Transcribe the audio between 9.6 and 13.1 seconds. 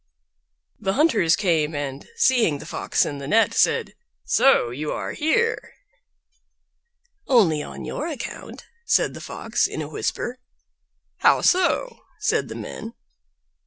in a whisper. "How so?" said the men.